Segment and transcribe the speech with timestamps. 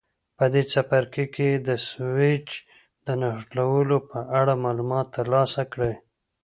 [0.37, 2.49] په دې څپرکي کې د سویچ
[3.05, 5.93] د نښلولو په اړه معلومات ترلاسه کړئ.